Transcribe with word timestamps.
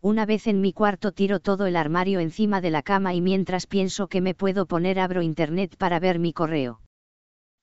Una 0.00 0.26
vez 0.26 0.48
en 0.48 0.60
mi 0.60 0.72
cuarto 0.72 1.12
tiro 1.12 1.38
todo 1.38 1.66
el 1.66 1.76
armario 1.76 2.18
encima 2.18 2.60
de 2.60 2.70
la 2.70 2.82
cama 2.82 3.14
y 3.14 3.20
mientras 3.20 3.68
pienso 3.68 4.08
que 4.08 4.20
me 4.20 4.34
puedo 4.34 4.66
poner 4.66 4.98
abro 4.98 5.22
internet 5.22 5.76
para 5.76 6.00
ver 6.00 6.18
mi 6.18 6.32
correo. 6.32 6.80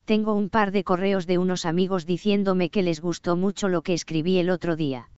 Tengo 0.10 0.34
un 0.34 0.50
par 0.50 0.72
de 0.72 0.84
correos 0.84 1.28
de 1.28 1.38
unos 1.38 1.68
amigos 1.68 2.08
diciéndome 2.08 2.72
que 2.72 2.82
les 2.82 3.00
gustó 3.00 3.36
mucho 3.36 3.70
lo 3.70 3.84
que 3.84 3.94
escribí 3.94 4.40
el 4.40 4.50
otro 4.50 4.76
día. 4.76 5.12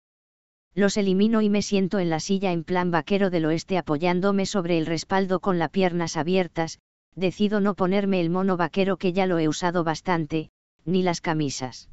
Los 0.74 0.98
elimino 0.98 1.40
y 1.40 1.48
me 1.48 1.62
siento 1.62 1.98
en 1.98 2.10
la 2.10 2.20
silla 2.20 2.52
en 2.52 2.62
plan 2.62 2.90
vaquero 2.90 3.30
del 3.30 3.46
oeste 3.46 3.78
apoyándome 3.78 4.44
sobre 4.44 4.76
el 4.76 4.84
respaldo 4.84 5.40
con 5.40 5.58
las 5.58 5.70
piernas 5.70 6.18
abiertas, 6.18 6.78
decido 7.14 7.58
no 7.60 7.74
ponerme 7.74 8.20
el 8.20 8.28
mono 8.28 8.58
vaquero 8.58 8.98
que 8.98 9.14
ya 9.14 9.24
lo 9.24 9.38
he 9.38 9.48
usado 9.48 9.82
bastante, 9.82 10.50
ni 10.84 11.02
las 11.02 11.22
camisas. 11.22 11.88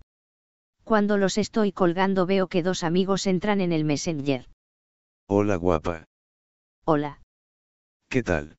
Cuando 0.84 1.16
los 1.16 1.38
estoy 1.38 1.72
colgando 1.72 2.26
veo 2.26 2.48
que 2.48 2.64
dos 2.64 2.84
amigos 2.84 3.28
entran 3.28 3.62
en 3.62 3.72
el 3.72 3.86
Messenger. 3.86 4.50
Hola 5.26 5.56
guapa. 5.56 6.04
Hola. 6.84 7.22
¿Qué 8.10 8.24
tal? 8.24 8.58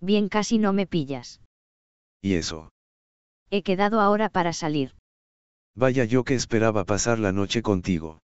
Bien 0.00 0.28
casi 0.28 0.58
no 0.58 0.72
me 0.72 0.88
pillas. 0.88 1.40
¿Y 2.20 2.34
eso? 2.34 2.71
He 3.54 3.62
quedado 3.62 4.00
ahora 4.00 4.30
para 4.30 4.54
salir. 4.54 4.94
Vaya 5.76 6.04
yo 6.06 6.24
que 6.24 6.34
esperaba 6.34 6.84
pasar 6.86 7.18
la 7.18 7.32
noche 7.32 7.60
contigo. 7.60 8.22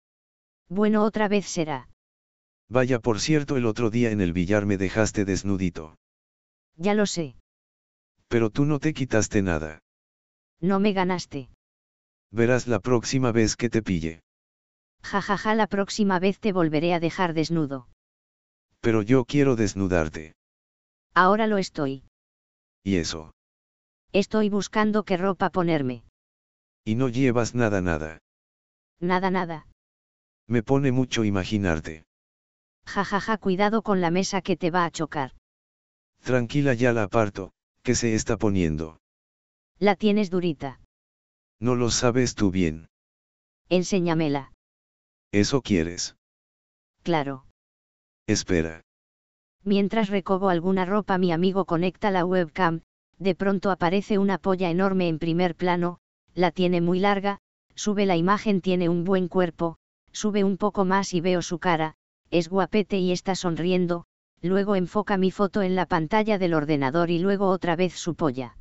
Bueno, 0.70 1.04
otra 1.04 1.28
vez 1.28 1.44
será. 1.44 1.88
Vaya, 2.70 3.00
por 3.00 3.20
cierto, 3.20 3.58
el 3.58 3.66
otro 3.66 3.90
día 3.90 4.12
en 4.12 4.22
el 4.22 4.32
billar 4.32 4.64
me 4.64 4.78
dejaste 4.78 5.26
desnudito. 5.26 5.98
Ya 6.76 6.94
lo 6.94 7.04
sé. 7.04 7.36
Pero 8.28 8.48
tú 8.48 8.64
no 8.64 8.78
te 8.78 8.94
quitaste 8.94 9.42
nada. 9.42 9.80
No 10.58 10.80
me 10.80 10.94
ganaste. 10.94 11.50
Verás 12.30 12.66
la 12.66 12.78
próxima 12.80 13.30
vez 13.30 13.56
que 13.56 13.68
te 13.68 13.82
pille. 13.82 14.22
Ja 15.02 15.20
ja 15.20 15.36
ja, 15.36 15.54
la 15.54 15.66
próxima 15.66 16.18
vez 16.18 16.40
te 16.40 16.52
volveré 16.52 16.94
a 16.94 17.00
dejar 17.00 17.34
desnudo. 17.34 17.88
Pero 18.80 19.02
yo 19.02 19.26
quiero 19.26 19.54
desnudarte. 19.54 20.34
Ahora 21.12 21.46
lo 21.46 21.58
estoy. 21.58 22.04
¿Y 22.82 22.96
eso? 22.96 23.32
Estoy 24.12 24.48
buscando 24.48 25.04
qué 25.04 25.16
ropa 25.16 25.50
ponerme. 25.50 26.02
Y 26.84 26.94
no 26.94 27.08
llevas 27.08 27.54
nada 27.54 27.80
nada. 27.80 28.18
Nada 29.00 29.30
nada. 29.30 29.66
Me 30.46 30.62
pone 30.62 30.92
mucho 30.92 31.24
imaginarte. 31.24 32.04
Ja 32.86 33.04
ja 33.04 33.20
ja, 33.20 33.38
cuidado 33.38 33.82
con 33.82 34.00
la 34.00 34.10
mesa 34.10 34.42
que 34.42 34.56
te 34.56 34.70
va 34.70 34.84
a 34.84 34.90
chocar. 34.90 35.32
Tranquila 36.24 36.74
ya 36.74 36.92
la 36.92 37.04
aparto, 37.04 37.52
que 37.82 37.94
se 37.94 38.14
está 38.14 38.36
poniendo. 38.36 38.98
La 39.78 39.94
tienes 39.96 40.30
durita. 40.30 40.80
No 41.60 41.76
lo 41.76 41.90
sabes 41.90 42.34
tú 42.34 42.50
bien. 42.50 42.88
Enséñamela. 43.68 44.52
¿Eso 45.30 45.62
quieres? 45.62 46.16
Claro. 47.02 47.44
Espera. 48.26 48.82
Mientras 49.62 50.08
recobo 50.08 50.48
alguna 50.48 50.84
ropa 50.84 51.18
mi 51.18 51.32
amigo 51.32 51.64
conecta 51.64 52.10
la 52.10 52.24
webcam, 52.24 52.82
de 53.20 53.34
pronto 53.34 53.70
aparece 53.70 54.18
una 54.18 54.38
polla 54.38 54.70
enorme 54.70 55.06
en 55.06 55.18
primer 55.18 55.54
plano, 55.54 55.98
la 56.34 56.50
tiene 56.50 56.80
muy 56.80 56.98
larga, 56.98 57.38
sube 57.74 58.06
la 58.06 58.16
imagen 58.16 58.62
tiene 58.62 58.88
un 58.88 59.04
buen 59.04 59.28
cuerpo, 59.28 59.76
sube 60.10 60.42
un 60.42 60.56
poco 60.56 60.84
más 60.84 61.12
y 61.12 61.20
veo 61.20 61.42
su 61.42 61.58
cara, 61.58 61.94
es 62.30 62.48
guapete 62.48 62.98
y 62.98 63.12
está 63.12 63.34
sonriendo, 63.34 64.06
luego 64.40 64.74
enfoca 64.74 65.18
mi 65.18 65.30
foto 65.30 65.60
en 65.60 65.76
la 65.76 65.84
pantalla 65.86 66.38
del 66.38 66.54
ordenador 66.54 67.10
y 67.10 67.18
luego 67.18 67.48
otra 67.48 67.76
vez 67.76 67.92
su 67.92 68.14
polla. 68.14 68.56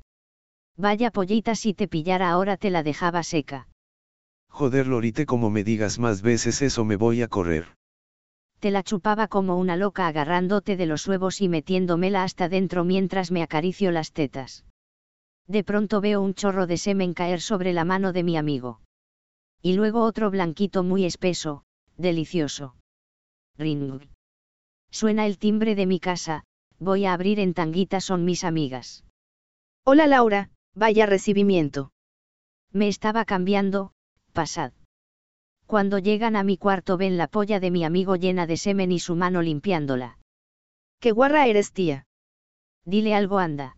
Vaya 0.76 1.10
pollita 1.10 1.56
si 1.56 1.74
te 1.74 1.88
pillara 1.88 2.30
ahora 2.30 2.58
te 2.58 2.70
la 2.70 2.84
dejaba 2.84 3.24
seca. 3.24 3.68
Joder 4.50 4.88
Lorite 4.88 5.26
como 5.26 5.50
me 5.50 5.64
digas 5.64 6.00
más 6.00 6.22
veces 6.22 6.62
eso 6.62 6.84
me 6.84 6.98
voy 6.98 7.22
a 7.22 7.30
correr. 7.30 7.79
Te 8.60 8.72
la 8.72 8.84
chupaba 8.84 9.28
como 9.28 9.56
una 9.58 9.78
loca 9.78 10.08
agarrándote 10.08 10.76
de 10.76 10.86
los 10.86 11.08
huevos 11.08 11.42
y 11.42 11.48
metiéndomela 11.48 12.24
hasta 12.24 12.50
dentro 12.50 12.84
mientras 12.84 13.32
me 13.32 13.42
acaricio 13.42 13.92
las 13.92 14.12
tetas. 14.12 14.66
De 15.48 15.64
pronto 15.64 16.02
veo 16.02 16.22
un 16.22 16.34
chorro 16.34 16.68
de 16.68 16.78
semen 16.78 17.14
caer 17.14 17.42
sobre 17.42 17.72
la 17.74 17.86
mano 17.86 18.12
de 18.12 18.24
mi 18.24 18.38
amigo. 18.38 18.82
Y 19.62 19.74
luego 19.74 20.04
otro 20.04 20.30
blanquito 20.30 20.84
muy 20.84 21.06
espeso, 21.06 21.64
delicioso. 21.98 22.76
Ring. 23.58 24.08
Suena 24.92 25.26
el 25.26 25.38
timbre 25.38 25.76
de 25.76 25.86
mi 25.86 26.00
casa, 26.00 26.44
voy 26.80 27.06
a 27.06 27.14
abrir 27.14 27.40
en 27.40 27.54
tanguita 27.54 28.02
son 28.02 28.26
mis 28.26 28.44
amigas. 28.44 29.06
Hola 29.86 30.06
Laura, 30.08 30.50
vaya 30.76 31.06
recibimiento. 31.06 31.92
Me 32.72 32.88
estaba 32.88 33.26
cambiando, 33.26 33.92
pasad. 34.34 34.74
Cuando 35.70 36.00
llegan 36.00 36.36
a 36.36 36.42
mi 36.42 36.58
cuarto 36.58 36.98
ven 36.98 37.16
la 37.16 37.28
polla 37.28 37.60
de 37.60 37.70
mi 37.70 37.84
amigo 37.84 38.16
llena 38.16 38.48
de 38.48 38.58
semen 38.58 38.92
y 38.92 38.98
su 38.98 39.16
mano 39.16 39.44
limpiándola. 39.44 40.18
Qué 41.00 41.12
guarra 41.12 41.46
eres 41.46 41.74
tía. 41.74 42.08
Dile 42.86 43.14
algo 43.14 43.38
anda. 43.38 43.78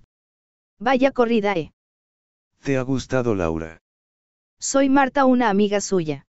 Vaya 0.80 1.12
corrida, 1.12 1.52
eh. 1.52 1.74
¿Te 2.64 2.78
ha 2.78 2.84
gustado 2.84 3.36
Laura? 3.36 3.82
Soy 4.58 4.88
Marta, 4.88 5.26
una 5.26 5.50
amiga 5.50 5.82
suya. 5.82 6.26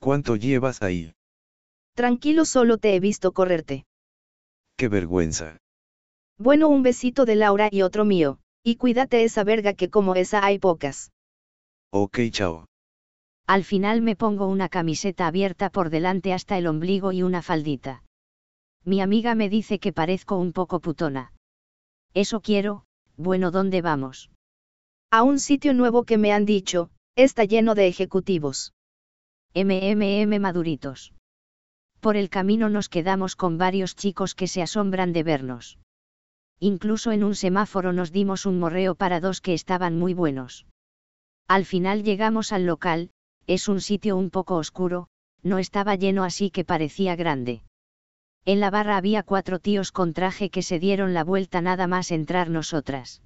¿Cuánto 0.00 0.36
llevas 0.36 0.82
ahí? 0.82 1.14
Tranquilo, 1.94 2.44
solo 2.44 2.76
te 2.76 2.94
he 2.94 3.00
visto 3.00 3.32
correrte. 3.32 3.86
Qué 4.76 4.88
vergüenza. 4.88 5.56
Bueno, 6.36 6.68
un 6.68 6.82
besito 6.82 7.24
de 7.24 7.36
Laura 7.36 7.70
y 7.72 7.80
otro 7.80 8.04
mío, 8.04 8.38
y 8.62 8.76
cuídate 8.76 9.24
esa 9.24 9.44
verga 9.44 9.72
que 9.72 9.88
como 9.88 10.14
esa 10.14 10.44
hay 10.44 10.58
pocas. 10.58 11.10
Ok, 11.90 12.18
chao. 12.30 12.66
Al 13.46 13.62
final 13.62 14.00
me 14.00 14.16
pongo 14.16 14.46
una 14.46 14.68
camiseta 14.68 15.26
abierta 15.26 15.68
por 15.70 15.90
delante 15.90 16.32
hasta 16.32 16.56
el 16.56 16.66
ombligo 16.66 17.12
y 17.12 17.22
una 17.22 17.42
faldita. 17.42 18.02
Mi 18.84 19.00
amiga 19.00 19.34
me 19.34 19.48
dice 19.48 19.78
que 19.78 19.92
parezco 19.92 20.36
un 20.36 20.52
poco 20.52 20.80
putona. 20.80 21.32
Eso 22.14 22.40
quiero, 22.40 22.84
bueno, 23.16 23.50
¿dónde 23.50 23.82
vamos? 23.82 24.30
A 25.10 25.22
un 25.22 25.38
sitio 25.38 25.74
nuevo 25.74 26.04
que 26.04 26.18
me 26.18 26.32
han 26.32 26.46
dicho, 26.46 26.90
está 27.16 27.44
lleno 27.44 27.74
de 27.74 27.86
ejecutivos. 27.86 28.72
MMM 29.54 30.40
maduritos. 30.40 31.12
Por 32.00 32.16
el 32.16 32.30
camino 32.30 32.68
nos 32.68 32.88
quedamos 32.88 33.36
con 33.36 33.58
varios 33.58 33.94
chicos 33.94 34.34
que 34.34 34.48
se 34.48 34.62
asombran 34.62 35.12
de 35.12 35.22
vernos. 35.22 35.78
Incluso 36.60 37.12
en 37.12 37.24
un 37.24 37.34
semáforo 37.34 37.92
nos 37.92 38.10
dimos 38.10 38.46
un 38.46 38.58
morreo 38.58 38.94
para 38.94 39.20
dos 39.20 39.40
que 39.40 39.54
estaban 39.54 39.98
muy 39.98 40.14
buenos. 40.14 40.66
Al 41.46 41.64
final 41.64 42.02
llegamos 42.02 42.52
al 42.52 42.66
local, 42.66 43.10
es 43.46 43.68
un 43.68 43.80
sitio 43.80 44.16
un 44.16 44.30
poco 44.30 44.56
oscuro, 44.56 45.08
no 45.42 45.58
estaba 45.58 45.94
lleno 45.94 46.24
así 46.24 46.50
que 46.50 46.64
parecía 46.64 47.16
grande. 47.16 47.62
En 48.44 48.60
la 48.60 48.70
barra 48.70 48.96
había 48.96 49.22
cuatro 49.22 49.58
tíos 49.58 49.92
con 49.92 50.12
traje 50.12 50.50
que 50.50 50.62
se 50.62 50.78
dieron 50.78 51.14
la 51.14 51.24
vuelta 51.24 51.60
nada 51.60 51.86
más 51.86 52.10
entrar 52.10 52.50
nosotras. 52.50 53.22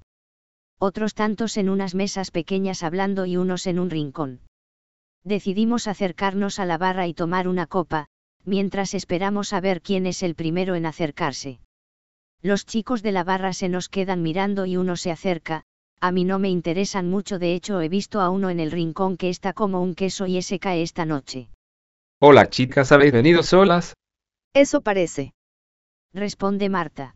Otros 0.77 1.13
tantos 1.13 1.57
en 1.57 1.69
unas 1.69 1.93
mesas 1.93 2.31
pequeñas 2.31 2.83
hablando 2.83 3.25
y 3.25 3.35
unos 3.35 3.67
en 3.67 3.79
un 3.79 3.89
rincón. 3.89 4.41
Decidimos 5.23 5.87
acercarnos 5.87 6.59
a 6.59 6.65
la 6.65 6.77
barra 6.77 7.07
y 7.07 7.13
tomar 7.13 7.49
una 7.49 7.67
copa, 7.67 8.07
mientras 8.45 8.93
esperamos 8.93 9.51
a 9.51 9.59
ver 9.59 9.81
quién 9.81 10.05
es 10.05 10.23
el 10.23 10.35
primero 10.35 10.75
en 10.75 10.85
acercarse. 10.85 11.59
Los 12.41 12.65
chicos 12.65 13.03
de 13.03 13.11
la 13.11 13.25
barra 13.25 13.51
se 13.51 13.67
nos 13.67 13.89
quedan 13.89 14.21
mirando 14.21 14.65
y 14.65 14.77
uno 14.77 14.95
se 14.95 15.11
acerca, 15.11 15.65
a 16.01 16.11
mí 16.11 16.23
no 16.23 16.39
me 16.39 16.49
interesan 16.49 17.09
mucho 17.09 17.39
de 17.39 17.53
hecho 17.53 17.81
he 17.81 17.89
visto 17.89 18.21
a 18.21 18.29
uno 18.29 18.49
en 18.49 18.59
el 18.59 18.71
rincón 18.71 19.17
que 19.17 19.29
está 19.29 19.53
como 19.53 19.81
un 19.81 19.95
queso 19.95 20.27
y 20.27 20.37
ese 20.37 20.59
cae 20.59 20.81
esta 20.81 21.05
noche. 21.05 21.49
Hola 22.19 22.49
chicas, 22.49 22.91
¿habéis 22.91 23.13
venido 23.13 23.43
solas? 23.43 23.93
Eso 24.53 24.81
parece. 24.81 25.33
Responde 26.13 26.69
Marta. 26.69 27.15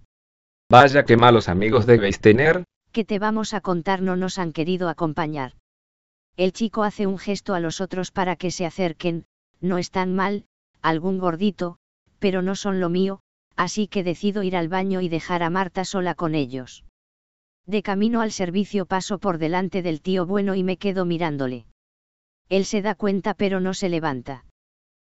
Vaya 0.69 1.03
que 1.03 1.17
malos 1.17 1.49
amigos 1.49 1.85
debéis 1.85 2.19
tener. 2.19 2.63
Que 2.91 3.05
te 3.05 3.19
vamos 3.19 3.53
a 3.53 3.61
contar 3.61 4.01
no 4.01 4.15
nos 4.15 4.37
han 4.37 4.53
querido 4.53 4.89
acompañar. 4.89 5.53
El 6.35 6.53
chico 6.53 6.83
hace 6.83 7.07
un 7.07 7.17
gesto 7.17 7.53
a 7.53 7.59
los 7.59 7.81
otros 7.81 8.11
para 8.11 8.35
que 8.35 8.51
se 8.51 8.65
acerquen, 8.65 9.25
no 9.61 9.77
están 9.77 10.15
mal, 10.15 10.45
algún 10.81 11.19
gordito, 11.19 11.77
pero 12.19 12.41
no 12.41 12.55
son 12.55 12.79
lo 12.79 12.89
mío, 12.89 13.19
así 13.55 13.87
que 13.87 14.03
decido 14.03 14.43
ir 14.43 14.55
al 14.55 14.67
baño 14.67 15.01
y 15.01 15.09
dejar 15.09 15.43
a 15.43 15.49
Marta 15.49 15.85
sola 15.85 16.15
con 16.15 16.35
ellos. 16.35 16.85
De 17.65 17.81
camino 17.81 18.21
al 18.21 18.31
servicio 18.31 18.85
paso 18.85 19.19
por 19.19 19.37
delante 19.37 19.81
del 19.81 20.01
tío 20.01 20.25
bueno 20.25 20.53
y 20.55 20.63
me 20.63 20.77
quedo 20.77 21.05
mirándole. 21.05 21.65
Él 22.49 22.65
se 22.65 22.81
da 22.81 22.93
cuenta 22.93 23.33
pero 23.33 23.61
no 23.61 23.73
se 23.73 23.87
levanta. 23.87 24.45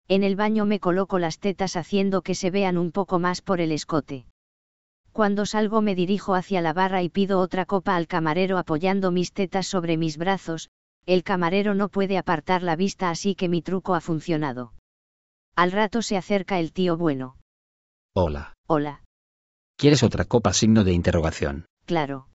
En 0.07 0.23
el 0.23 0.35
baño 0.35 0.65
me 0.65 0.79
coloco 0.79 1.17
las 1.17 1.39
tetas 1.39 1.75
haciendo 1.75 2.21
que 2.21 2.35
se 2.35 2.51
vean 2.51 2.77
un 2.77 2.91
poco 2.91 3.17
más 3.17 3.41
por 3.41 3.61
el 3.61 3.71
escote. 3.71 4.27
Cuando 5.11 5.45
salgo 5.47 5.81
me 5.81 5.95
dirijo 5.95 6.35
hacia 6.35 6.61
la 6.61 6.73
barra 6.73 7.01
y 7.01 7.09
pido 7.09 7.39
otra 7.39 7.65
copa 7.65 7.95
al 7.95 8.05
camarero 8.05 8.59
apoyando 8.59 9.11
mis 9.11 9.33
tetas 9.33 9.65
sobre 9.65 9.97
mis 9.97 10.17
brazos, 10.17 10.69
el 11.07 11.23
camarero 11.23 11.73
no 11.73 11.89
puede 11.89 12.17
apartar 12.17 12.61
la 12.61 12.75
vista 12.75 13.09
así 13.09 13.33
que 13.33 13.49
mi 13.49 13.61
truco 13.61 13.95
ha 13.95 14.01
funcionado. 14.01 14.73
Al 15.55 15.71
rato 15.71 16.01
se 16.01 16.17
acerca 16.17 16.59
el 16.59 16.73
tío 16.73 16.97
bueno. 16.97 17.37
Hola. 18.13 18.53
Hola. 18.67 19.03
¿Quieres 19.77 20.03
otra 20.03 20.25
copa 20.25 20.53
signo 20.53 20.83
de 20.83 20.93
interrogación? 20.93 21.65
Claro. 21.85 22.27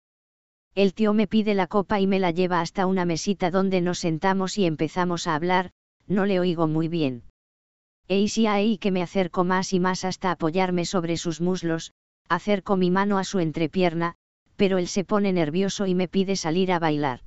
El 0.75 0.94
tío 0.94 1.13
me 1.13 1.27
pide 1.27 1.54
la 1.54 1.68
copa 1.68 2.00
y 2.00 2.07
me 2.07 2.19
la 2.19 2.31
lleva 2.31 2.62
hasta 2.62 2.86
una 2.86 3.06
mesita 3.06 3.51
donde 3.51 3.81
nos 3.81 4.00
sentamos 4.00 4.57
y 4.57 4.66
empezamos 4.66 5.27
a 5.27 5.36
hablar, 5.36 5.71
no 6.07 6.25
le 6.25 6.39
oigo 6.39 6.68
muy 6.68 6.88
bien. 6.88 7.24
E 8.07 8.27
si 8.27 8.48
ahí 8.48 8.77
que 8.77 8.92
me 8.92 9.04
acerco 9.04 9.44
más 9.44 9.74
y 9.74 9.80
más 9.80 10.06
hasta 10.06 10.31
apoyarme 10.31 10.86
sobre 10.86 11.18
sus 11.18 11.42
muslos, 11.42 11.94
acerco 12.27 12.77
mi 12.77 12.92
mano 12.92 13.18
a 13.18 13.24
su 13.24 13.39
entrepierna, 13.39 14.16
pero 14.56 14.77
él 14.77 14.88
se 14.88 15.04
pone 15.04 15.31
nervioso 15.31 15.86
y 15.86 15.95
me 15.95 16.07
pide 16.07 16.36
salir 16.36 16.72
a 16.72 16.80
bailar. 16.80 17.22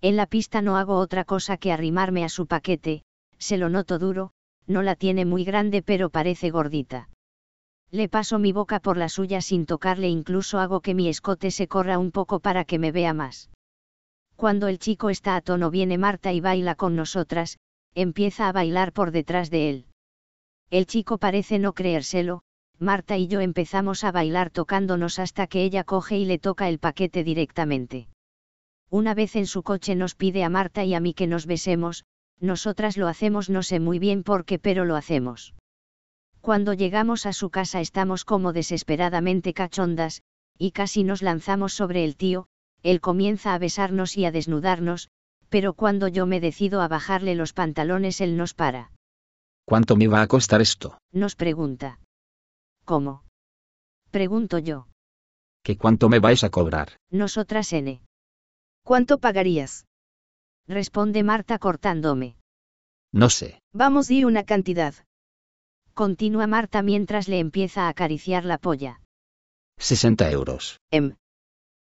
En 0.00 0.16
la 0.16 0.26
pista 0.26 0.62
no 0.62 0.76
hago 0.76 0.98
otra 0.98 1.24
cosa 1.24 1.56
que 1.56 1.72
arrimarme 1.72 2.24
a 2.24 2.28
su 2.28 2.46
paquete, 2.46 3.02
se 3.38 3.56
lo 3.56 3.68
noto 3.68 3.98
duro, 3.98 4.32
no 4.66 4.82
la 4.82 4.94
tiene 4.94 5.24
muy 5.24 5.44
grande 5.44 5.82
pero 5.82 6.10
parece 6.10 6.50
gordita. 6.50 7.08
Le 7.90 8.08
paso 8.08 8.38
mi 8.38 8.52
boca 8.52 8.80
por 8.80 8.96
la 8.96 9.08
suya 9.08 9.40
sin 9.40 9.66
tocarle, 9.66 10.08
incluso 10.08 10.58
hago 10.58 10.80
que 10.80 10.94
mi 10.94 11.08
escote 11.08 11.50
se 11.50 11.68
corra 11.68 11.98
un 11.98 12.10
poco 12.10 12.40
para 12.40 12.64
que 12.64 12.78
me 12.78 12.92
vea 12.92 13.14
más. 13.14 13.50
Cuando 14.34 14.68
el 14.68 14.78
chico 14.78 15.08
está 15.08 15.36
a 15.36 15.40
tono 15.40 15.70
viene 15.70 15.96
Marta 15.96 16.32
y 16.32 16.40
baila 16.40 16.74
con 16.74 16.96
nosotras, 16.96 17.58
empieza 17.94 18.48
a 18.48 18.52
bailar 18.52 18.92
por 18.92 19.10
detrás 19.10 19.50
de 19.50 19.70
él. 19.70 19.86
El 20.70 20.86
chico 20.86 21.18
parece 21.18 21.58
no 21.58 21.72
creérselo, 21.72 22.42
Marta 22.78 23.16
y 23.16 23.28
yo 23.28 23.40
empezamos 23.40 24.04
a 24.04 24.12
bailar 24.12 24.50
tocándonos 24.50 25.18
hasta 25.18 25.46
que 25.46 25.62
ella 25.62 25.84
coge 25.84 26.18
y 26.18 26.26
le 26.26 26.38
toca 26.38 26.68
el 26.68 26.78
paquete 26.78 27.24
directamente. 27.24 28.08
Una 28.90 29.14
vez 29.14 29.36
en 29.36 29.46
su 29.46 29.62
coche 29.62 29.94
nos 29.94 30.14
pide 30.14 30.44
a 30.44 30.50
Marta 30.50 30.84
y 30.84 30.94
a 30.94 31.00
mí 31.00 31.14
que 31.14 31.26
nos 31.26 31.46
besemos, 31.46 32.04
nosotras 32.38 32.96
lo 32.98 33.08
hacemos 33.08 33.48
no 33.48 33.62
sé 33.62 33.80
muy 33.80 33.98
bien 33.98 34.22
por 34.22 34.44
qué 34.44 34.58
pero 34.58 34.84
lo 34.84 34.96
hacemos. 34.96 35.54
Cuando 36.46 36.74
llegamos 36.74 37.26
a 37.26 37.32
su 37.32 37.50
casa 37.50 37.80
estamos 37.80 38.24
como 38.24 38.52
desesperadamente 38.52 39.52
cachondas, 39.52 40.22
y 40.56 40.70
casi 40.70 41.02
nos 41.02 41.20
lanzamos 41.20 41.72
sobre 41.72 42.04
el 42.04 42.16
tío, 42.16 42.46
él 42.84 43.00
comienza 43.00 43.52
a 43.52 43.58
besarnos 43.58 44.16
y 44.16 44.26
a 44.26 44.30
desnudarnos, 44.30 45.08
pero 45.48 45.74
cuando 45.74 46.06
yo 46.06 46.24
me 46.24 46.38
decido 46.38 46.82
a 46.82 46.86
bajarle 46.86 47.34
los 47.34 47.52
pantalones 47.52 48.20
él 48.20 48.36
nos 48.36 48.54
para. 48.54 48.92
¿Cuánto 49.64 49.96
me 49.96 50.06
va 50.06 50.22
a 50.22 50.28
costar 50.28 50.60
esto? 50.60 51.00
Nos 51.10 51.34
pregunta. 51.34 51.98
¿Cómo? 52.84 53.24
Pregunto 54.12 54.60
yo. 54.60 54.86
¿Qué 55.64 55.76
cuánto 55.76 56.08
me 56.08 56.20
vais 56.20 56.44
a 56.44 56.50
cobrar? 56.50 56.92
Nosotras 57.10 57.72
N. 57.72 58.02
¿Cuánto 58.84 59.18
pagarías? 59.18 59.84
Responde 60.68 61.24
Marta 61.24 61.58
cortándome. 61.58 62.36
No 63.10 63.30
sé. 63.30 63.60
Vamos 63.72 64.12
y 64.12 64.24
una 64.24 64.44
cantidad 64.44 64.94
continúa 65.96 66.46
Marta 66.46 66.82
mientras 66.82 67.26
le 67.26 67.38
empieza 67.40 67.86
a 67.86 67.88
acariciar 67.88 68.44
la 68.44 68.58
polla. 68.58 69.00
60 69.78 70.30
euros. 70.30 70.78
Em. 70.90 71.16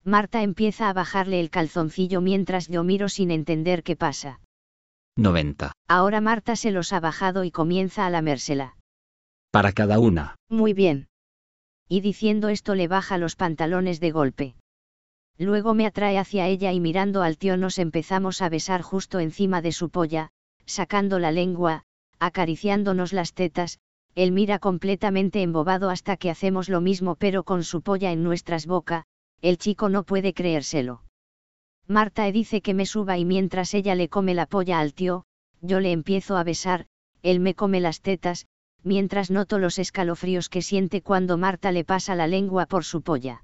Marta 0.04 0.42
empieza 0.42 0.90
a 0.90 0.94
bajarle 0.94 1.40
el 1.40 1.52
calzoncillo 1.52 2.20
mientras 2.20 2.68
yo 2.68 2.84
miro 2.84 3.10
sin 3.10 3.30
entender 3.30 3.84
qué 3.84 3.96
pasa. 3.96 4.40
90. 5.18 5.74
Ahora 5.88 6.20
Marta 6.20 6.56
se 6.56 6.72
los 6.72 6.94
ha 6.94 7.00
bajado 7.00 7.44
y 7.44 7.52
comienza 7.52 8.08
a 8.08 8.10
lamérsela. 8.10 8.76
Para 9.52 9.72
cada 9.72 10.00
una. 10.00 10.36
Muy 10.50 10.74
bien. 10.74 11.08
Y 11.88 12.02
diciendo 12.02 12.50
esto 12.50 12.74
le 12.74 12.88
baja 12.88 13.20
los 13.20 13.36
pantalones 13.36 14.00
de 14.00 14.10
golpe. 14.10 14.56
Luego 15.38 15.76
me 15.76 15.86
atrae 15.86 16.18
hacia 16.18 16.48
ella 16.48 16.72
y 16.72 16.80
mirando 16.80 17.22
al 17.22 17.38
tío 17.38 17.56
nos 17.56 17.78
empezamos 17.78 18.42
a 18.42 18.50
besar 18.50 18.82
justo 18.82 19.20
encima 19.20 19.62
de 19.62 19.74
su 19.74 19.90
polla, 19.90 20.32
sacando 20.66 21.20
la 21.20 21.32
lengua, 21.32 21.84
acariciándonos 22.18 23.14
las 23.14 23.34
tetas, 23.34 23.80
él 24.16 24.32
mira 24.32 24.60
completamente 24.60 25.42
embobado 25.42 25.90
hasta 25.90 26.18
que 26.18 26.30
hacemos 26.30 26.70
lo 26.70 26.82
mismo 26.82 27.16
pero 27.16 27.44
con 27.44 27.64
su 27.64 27.82
polla 27.82 28.12
en 28.12 28.24
nuestras 28.24 28.66
bocas, 28.66 29.06
el 29.42 29.58
chico 29.58 29.90
no 29.90 30.04
puede 30.04 30.34
creérselo. 30.34 31.04
Marta 31.88 32.32
dice 32.32 32.62
que 32.62 32.74
me 32.74 32.86
suba 32.86 33.18
y 33.18 33.26
mientras 33.26 33.74
ella 33.74 33.96
le 33.96 34.10
come 34.10 34.34
la 34.34 34.46
polla 34.46 34.80
al 34.80 34.94
tío, 34.94 35.24
yo 35.62 35.80
le 35.80 35.92
empiezo 35.92 36.38
a 36.38 36.44
besar, 36.44 36.88
él 37.22 37.40
me 37.40 37.56
come 37.56 37.80
las 37.80 38.02
tetas, 38.02 38.48
mientras 38.84 39.32
noto 39.32 39.60
los 39.60 39.80
escalofríos 39.80 40.50
que 40.50 40.62
siente 40.62 41.02
cuando 41.02 41.38
Marta 41.38 41.72
le 41.72 41.84
pasa 41.84 42.16
la 42.16 42.28
lengua 42.28 42.66
por 42.66 42.84
su 42.84 43.02
polla. 43.02 43.44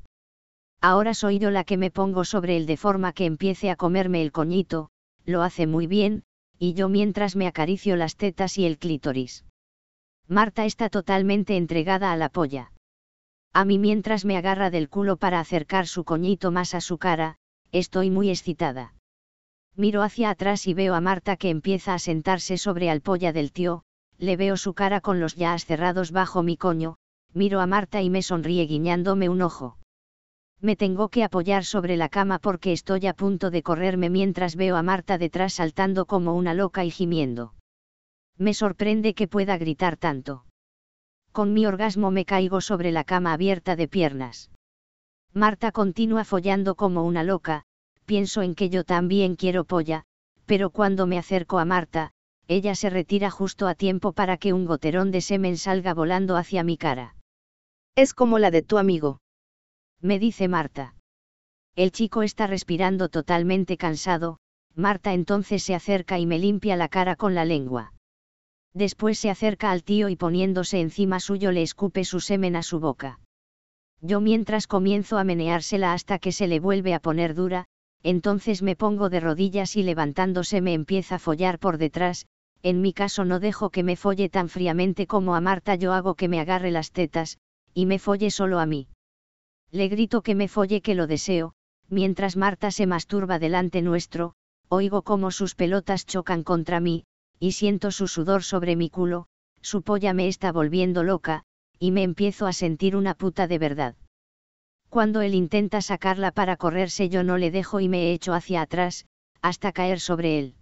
Ahora 0.82 1.14
soy 1.14 1.40
yo 1.40 1.52
la 1.52 1.64
que 1.64 1.78
me 1.78 1.92
pongo 1.92 2.24
sobre 2.24 2.58
él 2.58 2.66
de 2.66 2.78
forma 2.78 3.14
que 3.14 3.26
empiece 3.26 3.70
a 3.70 3.76
comerme 3.76 4.22
el 4.22 4.32
coñito, 4.32 4.90
lo 5.26 5.42
hace 5.42 5.68
muy 5.68 5.88
bien, 5.88 6.24
y 6.60 6.74
yo 6.74 6.90
mientras 6.90 7.36
me 7.36 7.48
acaricio 7.48 7.96
las 7.96 8.16
tetas 8.16 8.58
y 8.58 8.66
el 8.66 8.78
clítoris. 8.78 9.47
Marta 10.30 10.66
está 10.66 10.90
totalmente 10.90 11.56
entregada 11.56 12.12
a 12.12 12.18
la 12.18 12.28
polla. 12.30 12.74
A 13.54 13.64
mí 13.64 13.80
mientras 13.80 14.26
me 14.26 14.36
agarra 14.36 14.70
del 14.70 14.90
culo 14.90 15.16
para 15.16 15.40
acercar 15.40 15.88
su 15.88 16.04
coñito 16.04 16.52
más 16.52 16.76
a 16.76 16.82
su 16.82 16.98
cara, 16.98 17.38
estoy 17.72 18.10
muy 18.10 18.30
excitada. 18.30 18.94
Miro 19.76 20.02
hacia 20.02 20.30
atrás 20.30 20.68
y 20.68 20.74
veo 20.74 20.96
a 20.96 21.02
Marta 21.02 21.38
que 21.38 21.50
empieza 21.50 21.94
a 21.94 22.00
sentarse 22.00 22.58
sobre 22.58 22.90
al 22.90 23.02
polla 23.02 23.32
del 23.32 23.52
tío, 23.54 23.84
le 24.18 24.36
veo 24.36 24.58
su 24.58 24.74
cara 24.74 25.00
con 25.00 25.20
los 25.20 25.36
ya 25.36 25.58
cerrados 25.60 26.12
bajo 26.12 26.44
mi 26.44 26.58
coño, 26.58 26.98
miro 27.34 27.62
a 27.62 27.68
Marta 27.68 28.02
y 28.02 28.10
me 28.10 28.22
sonríe 28.22 28.66
guiñándome 28.66 29.30
un 29.30 29.42
ojo. 29.42 29.78
Me 30.60 30.76
tengo 30.76 31.10
que 31.10 31.24
apoyar 31.24 31.64
sobre 31.64 31.96
la 31.96 32.10
cama 32.10 32.40
porque 32.40 32.74
estoy 32.74 33.06
a 33.08 33.14
punto 33.14 33.52
de 33.52 33.64
correrme 33.64 34.10
mientras 34.10 34.56
veo 34.56 34.76
a 34.76 34.84
Marta 34.84 35.18
detrás 35.18 35.54
saltando 35.54 36.06
como 36.06 36.36
una 36.36 36.54
loca 36.54 36.84
y 36.84 36.92
gimiendo. 36.92 37.54
Me 38.38 38.53
sorprende 38.53 39.13
que 39.13 39.27
pueda 39.27 39.58
gritar 39.58 39.98
tanto. 39.98 40.46
Con 41.32 41.53
mi 41.53 41.65
orgasmo 41.65 42.12
me 42.12 42.25
caigo 42.25 42.62
sobre 42.62 42.91
la 42.91 43.03
cama 43.03 43.34
abierta 43.34 43.75
de 43.75 43.88
piernas. 43.88 44.51
Marta 45.34 45.72
continúa 45.72 46.24
follando 46.24 46.75
como 46.75 47.03
una 47.03 47.24
loca, 47.24 47.63
pienso 48.06 48.41
en 48.41 48.56
que 48.56 48.70
yo 48.70 48.84
también 48.84 49.36
quiero 49.36 49.65
polla, 49.65 50.03
pero 50.46 50.70
cuando 50.70 51.08
me 51.08 51.17
acerco 51.17 51.60
a 51.60 51.65
Marta, 51.65 52.12
ella 52.48 52.75
se 52.75 52.89
retira 52.89 53.29
justo 53.29 53.67
a 53.67 53.75
tiempo 53.75 54.13
para 54.13 54.38
que 54.38 54.53
un 54.53 54.65
goterón 54.65 55.12
de 55.12 55.22
semen 55.22 55.58
salga 55.58 55.94
volando 55.94 56.38
hacia 56.38 56.63
mi 56.63 56.77
cara. 56.77 57.15
Es 57.96 58.13
como 58.13 58.39
la 58.39 58.51
de 58.51 58.62
tu 58.62 58.77
amigo. 58.77 59.20
Me 60.00 60.20
dice 60.20 60.48
Marta. 60.48 60.96
El 61.75 61.91
chico 61.91 62.24
está 62.24 62.48
respirando 62.48 63.10
totalmente 63.10 63.77
cansado, 63.77 64.38
Marta 64.74 65.13
entonces 65.13 65.63
se 65.63 65.75
acerca 65.75 66.17
y 66.17 66.25
me 66.25 66.39
limpia 66.39 66.75
la 66.75 66.88
cara 66.88 67.15
con 67.15 67.36
la 67.36 67.44
lengua. 67.44 67.94
Después 68.74 69.18
se 69.20 69.30
acerca 69.30 69.72
al 69.72 69.84
tío 69.84 70.10
y 70.10 70.16
poniéndose 70.16 70.80
encima 70.80 71.20
suyo 71.20 71.52
le 71.52 71.62
escupe 71.62 72.04
su 72.06 72.20
semen 72.20 72.56
a 72.56 72.64
su 72.64 72.80
boca. 72.80 73.20
Yo 74.02 74.22
mientras 74.22 74.68
comienzo 74.68 75.18
a 75.18 75.24
meneársela 75.24 75.94
hasta 75.94 76.20
que 76.20 76.32
se 76.32 76.48
le 76.48 76.60
vuelve 76.60 76.94
a 76.94 77.00
poner 77.00 77.34
dura, 77.34 77.66
entonces 78.04 78.62
me 78.62 78.76
pongo 78.76 79.10
de 79.10 79.20
rodillas 79.20 79.76
y 79.76 79.84
levantándose 79.84 80.62
me 80.62 80.74
empieza 80.74 81.16
a 81.16 81.20
follar 81.20 81.58
por 81.58 81.78
detrás, 81.78 82.28
en 82.64 82.82
mi 82.82 82.94
caso 82.94 83.26
no 83.26 83.40
dejo 83.40 83.70
que 83.70 83.84
me 83.84 83.96
folle 83.96 84.30
tan 84.30 84.50
fríamente 84.50 85.08
como 85.08 85.36
a 85.36 85.42
Marta 85.42 85.76
yo 85.76 85.94
hago 85.94 86.16
que 86.16 86.28
me 86.28 86.40
agarre 86.40 86.72
las 86.72 86.92
tetas, 86.92 87.38
y 87.74 87.86
me 87.86 88.00
folle 88.00 88.32
solo 88.32 88.60
a 88.60 88.66
mí. 88.66 88.88
Le 89.72 89.88
grito 89.88 90.22
que 90.22 90.36
me 90.36 90.48
folle 90.48 90.82
que 90.82 90.96
lo 90.96 91.08
deseo, 91.08 91.54
mientras 91.90 92.36
Marta 92.38 92.72
se 92.72 92.86
masturba 92.86 93.40
delante 93.40 93.82
nuestro, 93.82 94.34
oigo 94.70 95.02
cómo 95.02 95.32
sus 95.32 95.56
pelotas 95.56 96.06
chocan 96.06 96.44
contra 96.44 96.80
mí, 96.80 97.06
y 97.39 97.53
siento 97.53 97.91
su 97.91 98.08
sudor 98.08 98.44
sobre 98.44 98.75
mi 98.75 98.89
culo, 98.89 99.27
su 99.62 99.82
polla 99.82 100.13
me 100.13 100.27
está 100.27 100.51
volviendo 100.51 101.03
loca, 101.03 101.44
y 101.79 101.91
me 101.91 102.03
empiezo 102.03 102.48
a 102.48 102.53
sentir 102.53 102.96
una 102.96 103.13
puta 103.13 103.48
de 103.48 103.60
verdad. 103.60 103.96
Cuando 104.89 105.22
él 105.22 105.36
intenta 105.36 105.82
sacarla 105.82 106.32
para 106.32 106.58
correrse 106.58 107.10
yo 107.10 107.24
no 107.24 107.38
le 107.38 107.51
dejo 107.51 107.79
y 107.79 107.89
me 107.89 108.13
echo 108.13 108.34
hacia 108.34 108.62
atrás, 108.62 109.06
hasta 109.41 109.72
caer 109.72 110.00
sobre 110.00 110.39
él. 110.39 110.56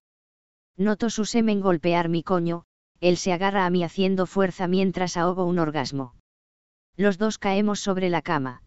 Noto 0.77 1.09
su 1.09 1.25
semen 1.25 1.61
golpear 1.61 2.09
mi 2.09 2.23
coño, 2.23 2.65
él 2.99 3.17
se 3.17 3.31
agarra 3.31 3.65
a 3.65 3.69
mí 3.69 3.83
haciendo 3.83 4.25
fuerza 4.25 4.67
mientras 4.67 5.15
ahogo 5.15 5.45
un 5.45 5.59
orgasmo. 5.59 6.15
Los 6.97 7.17
dos 7.17 7.37
caemos 7.37 7.79
sobre 7.79 8.09
la 8.09 8.21
cama. 8.21 8.63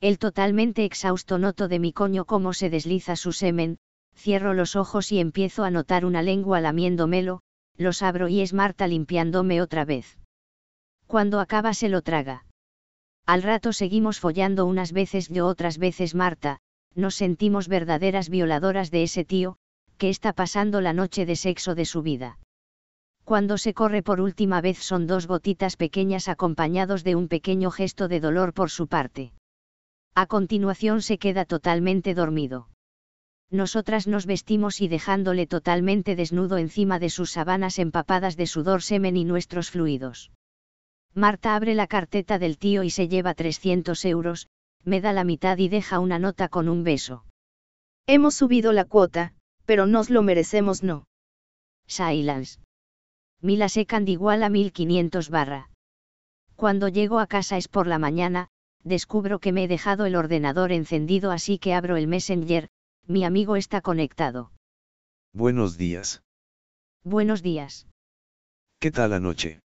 Él 0.00 0.18
totalmente 0.18 0.84
exhausto 0.84 1.38
noto 1.38 1.68
de 1.68 1.78
mi 1.78 1.92
coño 1.92 2.24
cómo 2.24 2.54
se 2.54 2.70
desliza 2.70 3.14
su 3.14 3.32
semen, 3.32 3.78
cierro 4.14 4.54
los 4.54 4.76
ojos 4.76 5.12
y 5.12 5.18
empiezo 5.18 5.64
a 5.64 5.70
notar 5.70 6.04
una 6.04 6.22
lengua 6.22 6.60
lamiéndomelo, 6.60 7.40
los 7.76 8.02
abro 8.02 8.28
y 8.28 8.40
es 8.40 8.52
Marta 8.52 8.86
limpiándome 8.86 9.60
otra 9.60 9.84
vez. 9.84 10.18
Cuando 11.06 11.40
acaba 11.40 11.74
se 11.74 11.88
lo 11.88 12.02
traga. 12.02 12.44
Al 13.26 13.42
rato 13.42 13.72
seguimos 13.72 14.18
follando 14.18 14.66
unas 14.66 14.92
veces 14.92 15.28
yo 15.28 15.46
otras 15.46 15.78
veces 15.78 16.14
Marta, 16.14 16.58
nos 16.94 17.14
sentimos 17.14 17.68
verdaderas 17.68 18.28
violadoras 18.28 18.90
de 18.90 19.04
ese 19.04 19.24
tío, 19.24 19.56
que 19.98 20.08
está 20.08 20.32
pasando 20.32 20.80
la 20.80 20.92
noche 20.92 21.26
de 21.26 21.36
sexo 21.36 21.74
de 21.74 21.84
su 21.84 22.02
vida. 22.02 22.38
Cuando 23.24 23.56
se 23.56 23.72
corre 23.72 24.02
por 24.02 24.20
última 24.20 24.60
vez 24.60 24.78
son 24.78 25.06
dos 25.06 25.26
gotitas 25.26 25.76
pequeñas 25.76 26.28
acompañados 26.28 27.04
de 27.04 27.14
un 27.14 27.28
pequeño 27.28 27.70
gesto 27.70 28.08
de 28.08 28.18
dolor 28.20 28.52
por 28.52 28.70
su 28.70 28.88
parte. 28.88 29.32
A 30.14 30.26
continuación 30.26 31.02
se 31.02 31.18
queda 31.18 31.44
totalmente 31.44 32.14
dormido. 32.14 32.68
Nosotras 33.52 34.06
nos 34.06 34.24
vestimos 34.24 34.80
y 34.80 34.88
dejándole 34.88 35.46
totalmente 35.46 36.16
desnudo 36.16 36.56
encima 36.56 36.98
de 36.98 37.10
sus 37.10 37.32
sabanas 37.32 37.78
empapadas 37.78 38.38
de 38.38 38.46
sudor 38.46 38.80
semen 38.80 39.14
y 39.14 39.24
nuestros 39.24 39.70
fluidos. 39.70 40.32
Marta 41.12 41.54
abre 41.54 41.74
la 41.74 41.86
carteta 41.86 42.38
del 42.38 42.56
tío 42.56 42.82
y 42.82 42.88
se 42.88 43.08
lleva 43.08 43.34
300 43.34 44.06
euros, 44.06 44.48
me 44.84 45.02
da 45.02 45.12
la 45.12 45.24
mitad 45.24 45.58
y 45.58 45.68
deja 45.68 45.98
una 45.98 46.18
nota 46.18 46.48
con 46.48 46.70
un 46.70 46.82
beso. 46.82 47.26
Hemos 48.06 48.34
subido 48.34 48.72
la 48.72 48.86
cuota, 48.86 49.34
pero 49.66 49.86
nos 49.86 50.08
lo 50.08 50.22
merecemos 50.22 50.82
no. 50.82 51.04
Silence. 51.86 52.58
Mila 53.42 53.68
secand 53.68 54.08
igual 54.08 54.44
a 54.44 54.48
1500 54.48 55.28
barra. 55.28 55.68
Cuando 56.56 56.88
llego 56.88 57.18
a 57.18 57.26
casa 57.26 57.58
es 57.58 57.68
por 57.68 57.86
la 57.86 57.98
mañana, 57.98 58.48
descubro 58.82 59.40
que 59.40 59.52
me 59.52 59.64
he 59.64 59.68
dejado 59.68 60.06
el 60.06 60.16
ordenador 60.16 60.72
encendido 60.72 61.30
así 61.30 61.58
que 61.58 61.74
abro 61.74 61.98
el 61.98 62.08
Messenger, 62.08 62.70
mi 63.06 63.24
amigo 63.24 63.56
está 63.56 63.80
conectado. 63.80 64.52
Buenos 65.32 65.76
días. 65.76 66.22
Buenos 67.04 67.42
días. 67.42 67.86
¿Qué 68.80 68.90
tal 68.90 69.12
anoche? 69.12 69.60